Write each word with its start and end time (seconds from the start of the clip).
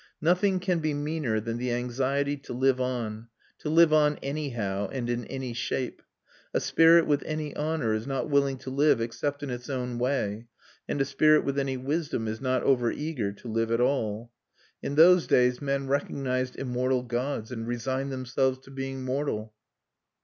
Nothing 0.19 0.59
can 0.59 0.79
be 0.79 0.95
meaner 0.95 1.39
than 1.39 1.59
the 1.59 1.71
anxiety 1.71 2.35
to 2.35 2.53
live 2.53 2.81
on, 2.81 3.27
to 3.59 3.69
live 3.69 3.93
on 3.93 4.17
anyhow 4.23 4.89
and 4.91 5.07
in 5.07 5.25
any 5.25 5.53
shape; 5.53 6.01
a 6.55 6.59
spirit 6.59 7.05
with 7.05 7.21
any 7.23 7.55
honour 7.55 7.93
is 7.93 8.07
not 8.07 8.27
willing 8.27 8.57
to 8.57 8.71
live 8.71 8.99
except 8.99 9.43
in 9.43 9.51
its 9.51 9.69
own 9.69 9.99
way, 9.99 10.47
and 10.87 10.99
a 11.01 11.05
spirit 11.05 11.43
with 11.45 11.59
any 11.59 11.77
wisdom 11.77 12.27
is 12.27 12.41
not 12.41 12.63
over 12.63 12.91
eager 12.91 13.31
to 13.31 13.47
live 13.47 13.69
at 13.71 13.79
all. 13.79 14.31
In 14.81 14.95
those 14.95 15.27
days 15.27 15.61
men 15.61 15.87
recognised 15.87 16.55
immortal 16.55 17.03
gods 17.03 17.51
and 17.51 17.67
resigned 17.67 18.11
themselves 18.11 18.57
to 18.63 18.71
being 18.71 19.03
mortal. 19.05 19.53